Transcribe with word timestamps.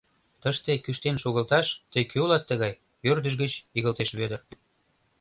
—Тыште 0.41 0.71
кӱштен 0.83 1.15
шогылташ, 1.23 1.67
тый 1.91 2.03
кӧ 2.11 2.17
улат 2.23 2.43
тыгай?— 2.49 2.73
ӧрдыж 3.09 3.33
гыч 3.41 3.51
игылтеш 3.77 4.09
Вӧдыр. 4.17 4.41